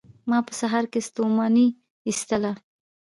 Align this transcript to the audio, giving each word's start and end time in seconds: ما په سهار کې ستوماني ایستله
ما 0.29 0.37
په 0.47 0.53
سهار 0.59 0.85
کې 0.91 1.05
ستوماني 1.07 1.65
ایستله 2.07 2.51